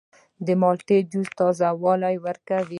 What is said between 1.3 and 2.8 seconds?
تازه والی ورکوي.